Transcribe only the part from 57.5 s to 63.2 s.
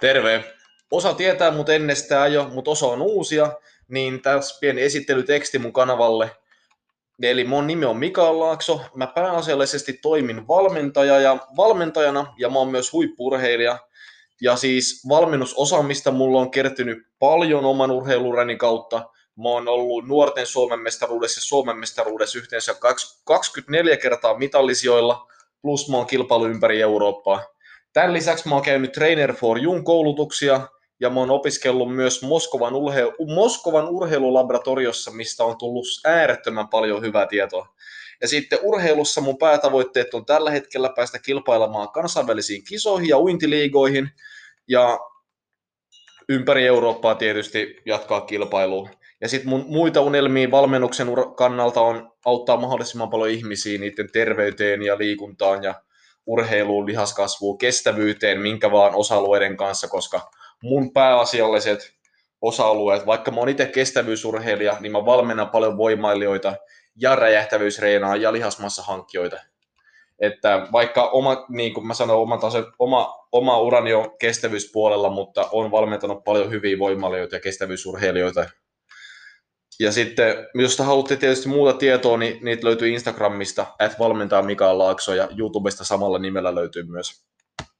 kestävyyteen, minkä vaan osa-alueiden kanssa, koska mun pääasialliset osa-alueet,